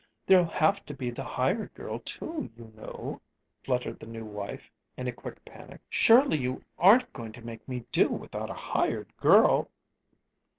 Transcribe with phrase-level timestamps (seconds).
[0.25, 3.21] There'll have to be the hired girl, too, you know,"
[3.63, 5.79] fluttered the new wife, in quick panic.
[5.91, 9.69] "Surely you aren't going to make me do without a hired girl!"